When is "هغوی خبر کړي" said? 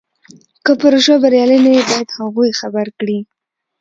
2.19-3.19